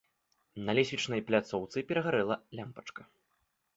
На 0.69 0.75
лесвічнай 0.79 1.21
пляцоўцы 1.29 1.77
перагарэла 1.91 2.35
лямпачка. 2.61 3.01